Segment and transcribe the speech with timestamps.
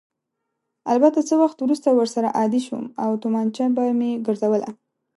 [0.93, 4.69] البته څه وخت وروسته ورسره عادي شوم او تومانچه به مې ګرځوله.